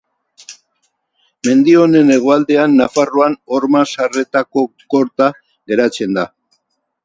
[1.49, 5.31] Mendi honen hegoaldean, Nafarroan, Ormazarretako korta
[5.73, 6.29] geratzen da.